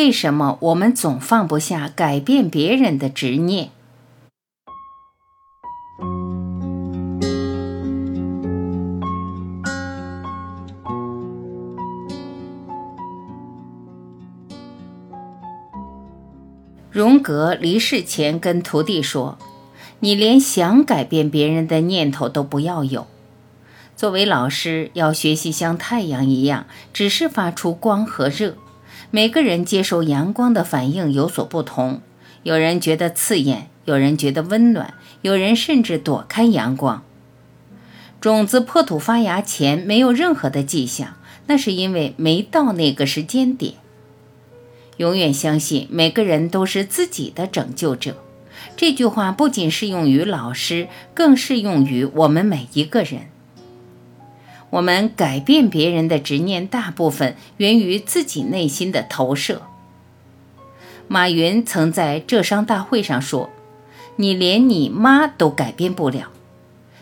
[0.00, 3.68] 为什么我们总放不下改变别人的执念？
[16.90, 19.36] 荣格离世前跟徒弟说
[20.00, 23.06] ：“你连想改变别人的念头都不要有。
[23.94, 26.64] 作为老师，要学习像太阳一样，
[26.94, 28.56] 只是发出光和热。”
[29.10, 32.00] 每个人接受阳光的反应有所不同，
[32.42, 37.02] 有人觉得刺眼，有人觉得温暖，有人甚至躲开阳光。
[38.20, 41.16] 种子破土发芽前没有任何的迹象，
[41.46, 43.74] 那是因为没到那个时间点。
[44.98, 48.16] 永远相信每个人都是自己的拯救者，
[48.76, 53.30] 这句话不仅适用于老师，更适用于我们每一个人。
[54.70, 59.62] 我们改变别人的执念，大部分源于自己内心的投射。
[61.08, 63.50] 马云曾在浙商大会上说
[64.16, 66.30] ：“你连你妈都改变不了。”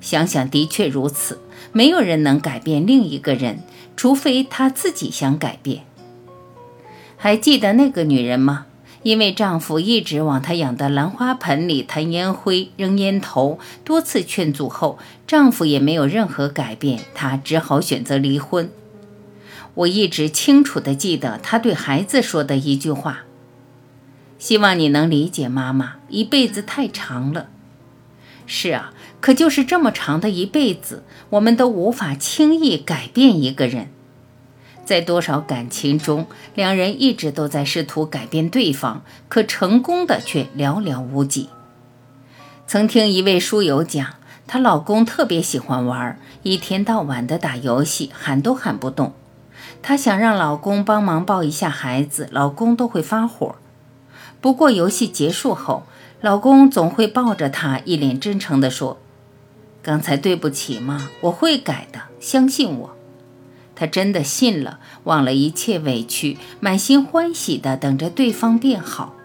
[0.00, 1.40] 想想的确如此，
[1.70, 3.60] 没有人能改变另一个人，
[3.96, 5.84] 除非他自己想改变。
[7.16, 8.66] 还记得那个女人吗？
[9.02, 18.70] 因为丈夫一直往她养的兰花盆里弹烟灰、扔烟头，多次劝阻后，丈夫也没有任何改变，她只好选择离婚。
[19.74, 23.24] 我一直清楚地记得她对孩子说的一句话
[24.38, 27.48] ：“希望你能理解妈妈，一辈子太长了。”
[28.46, 33.88] 是啊，可就是这么长的一辈子，我们都无法轻易改变一个人。
[34.84, 41.48] 在多少感情中，两人一直都在试图改变对方，可成功的却寥寥无几。
[42.66, 44.14] 曾听一位书友讲，
[44.46, 49.12] 她老公特别喜欢玩，一天到晚的打游戏，喊都喊不动。
[49.82, 53.56] 她想让老公帮忙抱一下孩子，老公都会发火。
[54.40, 55.84] 不过游戏结束后，
[56.20, 58.98] 老公总会抱着她，一脸真诚地说
[59.82, 62.96] ：“刚才对不起嘛，我会改的，相信我。”
[63.82, 69.16] 他真的信了，忘了一切委屈，满心欢喜地等着对方变好。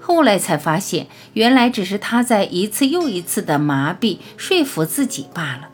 [0.00, 5.70] 后来才发现，原来只是他在一次又一次的麻痹说服自己罢了。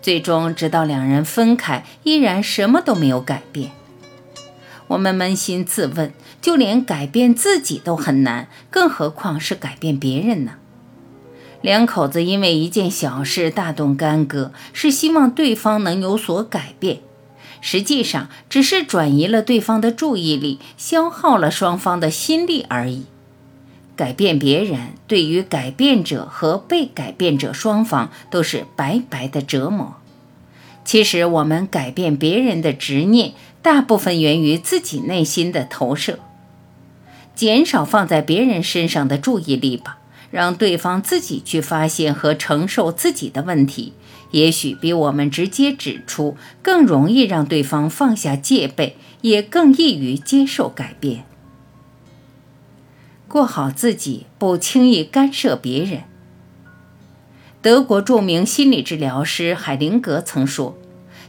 [0.00, 3.72] 最终，直到两人分开，依然什么都没有改变。
[4.86, 10.52] 我们扪心自问，就连改变自己都很难，更何况是改变别人呢？
[11.60, 17.00] 两口子因为一件小事大动干戈，是希望对方能有所改变。
[17.62, 23.04] 实际上只是转移了对方的注意力，消耗了双方的心力而已。
[23.94, 29.94] 改变别人，对于改变者和被改变者双方都是白白的折磨。
[30.84, 36.18] 其实，我们改变别人的执念，大部分源于自己内心的投射。
[37.34, 39.98] 减少放在别人身上的注意力吧，
[40.32, 43.92] 让对方自己去发现和承受自己的问题。
[44.32, 51.24] 也许比我们直接指出更容易让对方放下戒备，也更易于接受改变。
[53.28, 56.04] 过好自己，不轻易干涉别人。
[57.60, 60.76] 德国著名心理治疗师海灵格曾说：“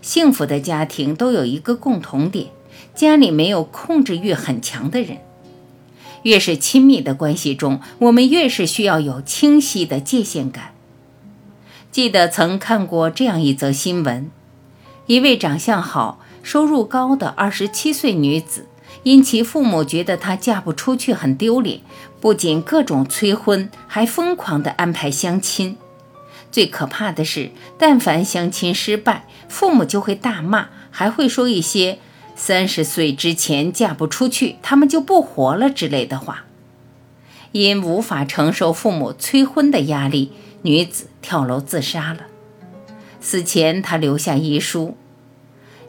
[0.01, 2.47] 幸福的家庭都有一个共同点，
[2.95, 5.17] 家里没有控制欲很强的人。
[6.23, 10.73] 越是亲密的关系中，我们越是需要有清晰的界限感。”
[11.91, 14.31] 记得曾看过这样一则新闻：
[15.05, 18.65] 一位长相好、收入高的二十七岁女子，
[19.03, 21.81] 因其父母觉得她嫁不出去很丢脸，
[22.19, 25.77] 不仅各种催婚，还疯狂地安排相亲。
[26.51, 31.99] 最可怕的是，但凡相亲失败，父母就会大骂，还会说一些
[32.35, 36.45] “三十岁之前嫁不出去，他们就不活了”之类的话。
[37.51, 40.31] 因无法承受父母催婚的压力。
[40.65, 42.21] 女子跳楼自杀了。
[43.19, 44.95] 死前，她留下遗书：“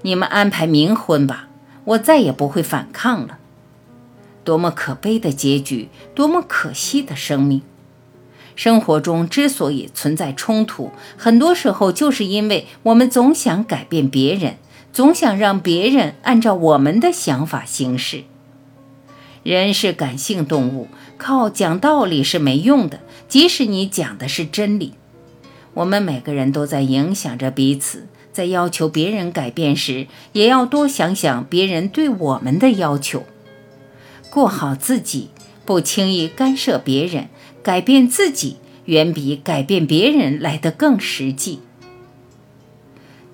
[0.03, 1.49] 你们安排冥婚吧，
[1.85, 3.39] 我再也不会反抗了。”
[4.43, 7.63] 多么可悲的结局，多么可惜的生命！
[8.57, 14.57] 生活中之所以存在冲突，很多时候就是因为我们总想改变别人，
[14.95, 18.23] 总想让别人按照我们的想法行事。
[19.43, 20.87] 人是感性动物，
[21.19, 23.01] 靠讲道理是没用的。
[23.29, 24.95] 即使你讲的是真理，
[25.75, 28.07] 我们每个人都在影响着彼此。
[28.33, 33.25] 在要求别人改变时，也要多想想别人对我们的要求。
[34.31, 35.31] 过好自己，
[35.65, 37.29] 不轻易干涉别人，
[37.65, 41.61] 改变自己远比改变别人来得更实际。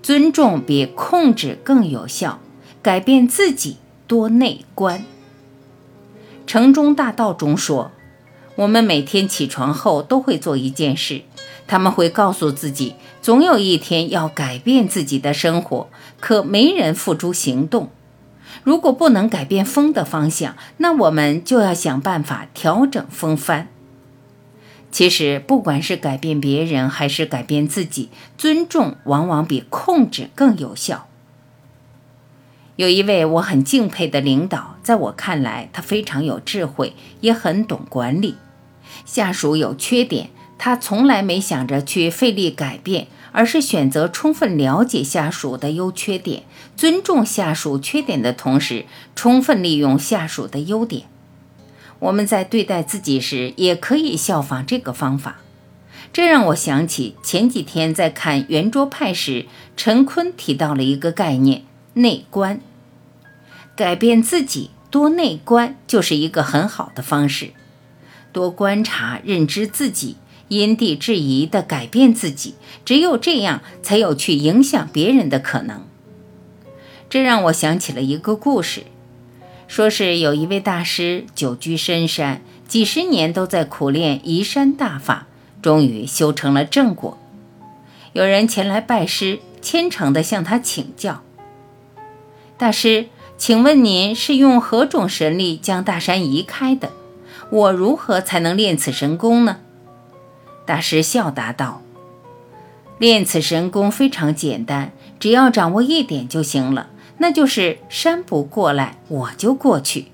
[0.02, 2.40] 尊重比控制更有效，
[2.82, 3.76] 改变自己
[4.06, 5.04] 多内观。
[6.46, 7.90] 城中大道》中说，
[8.56, 11.22] 我们每天起床后都会做一件事，
[11.66, 15.88] 他们会告诉自己，总有一天要改变自己的生活，
[16.18, 17.90] 可没人付诸行动。
[18.64, 23.68] 如果不能改变风的方向，那我们就要想办法调整风帆。
[24.92, 31.06] 其实，不管是改变别人还是改变自己，尊重往往比控制更有效。
[32.76, 38.36] 有一位我很敬佩的领导，在我看来，他非常有智慧，也很懂管理。
[39.04, 46.42] 下属有缺点，他从来没想着去费力改变，而是选择充分了解下属的优缺点，
[46.76, 51.04] 尊重下属缺点的同时，充分利用下属的优点。
[52.00, 55.40] 我们在对待自己时，也可以效仿这个方法。
[56.12, 61.62] 这让我想起前几天在看圆桌派时，陈坤提到了一个概念——
[61.94, 62.60] 内观。
[63.76, 67.50] 改变自己，多内观，就是一个很好的方式。
[68.32, 70.16] 多观察、认知自己，
[70.48, 72.54] 因地制宜地改变自己，
[72.84, 75.82] 只有这样，才有去影响别人的可能。
[77.08, 78.84] 这让我想起了一个故事。
[79.70, 85.28] 说是有一位大师久居深山，几十年都在苦练移山大法，
[85.62, 87.16] 终于修成了正果。
[88.12, 91.22] 有人前来拜师，虔诚地向他请教
[92.58, 93.06] ：“大师，
[93.38, 96.90] 请问您是用何种神力将大山移开的？
[97.50, 99.58] 我如何才能练此神功呢？”
[100.66, 101.80] 大师笑答道
[102.98, 104.90] ：“练此神功非常简单，
[105.20, 106.88] 只要掌握一点就行了。”
[107.22, 110.06] 那就是山不过来，我就过去。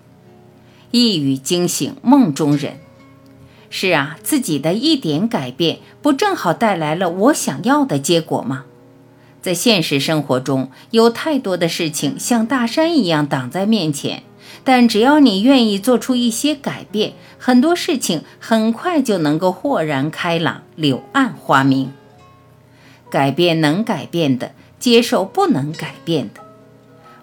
[0.90, 2.78] 一语惊醒梦中人。
[3.70, 8.64] 是啊，自己的一点改变，不正好带来了我想要的结果吗？
[9.40, 14.24] 在现实生活中，有太多的事情像大山一样挡在面前，
[14.64, 21.92] 但只要你愿意做出一些改变，很多事情很快就能够豁然开朗，柳暗花明。
[23.08, 24.50] 改变能改变的，
[24.80, 26.45] 接受不能改变的。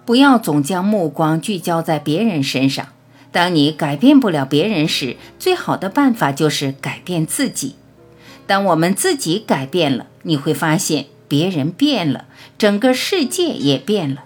[0.05, 2.87] 不要总将目光聚焦在别人身上。
[3.31, 7.75] 当你改变不了别人时，最好的办法就是改变自己。
[8.45, 12.25] 当我们自己改变了，你会发现别人变了，
[12.57, 14.23] 整个世界也变了。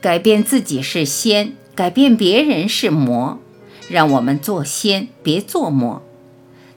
[0.00, 3.38] 改变自己是仙，改变别人是魔。
[3.88, 6.02] 让我们做仙，别做魔。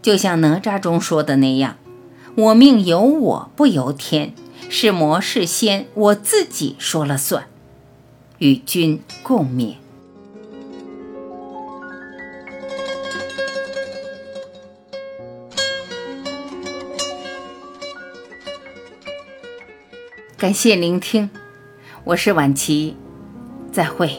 [0.02, 1.78] 就像哪吒中说的那样
[2.36, 4.34] ：“我命由我不由天，
[4.70, 7.48] 是魔是仙，我自己说了算。”
[8.46, 9.74] 与君共勉。
[20.38, 21.28] 感谢聆听，
[22.04, 22.96] 我是晚琪，
[23.72, 24.12] 再会。